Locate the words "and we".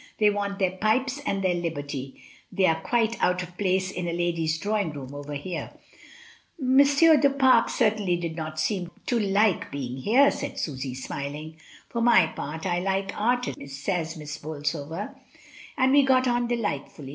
15.77-16.01